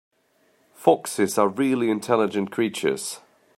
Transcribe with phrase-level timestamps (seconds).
[0.73, 3.19] Foxes are really intelligent creatures.